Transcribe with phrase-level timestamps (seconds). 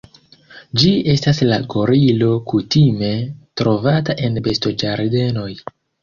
[0.83, 3.09] Ĝi estas la gorilo kutime
[3.61, 5.51] trovata en bestoĝardenoj.